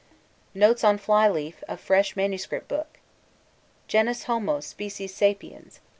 Notes 0.55 0.83
on 0.83 0.97
Flyleaf 0.97 1.61
of 1.67 1.79
Fresh 1.79 2.15
MS. 2.15 2.47
Book 2.67 2.97
Genus 3.87 4.23
Homo, 4.23 4.59
Species 4.59 5.13
Sapiens! 5.13 5.79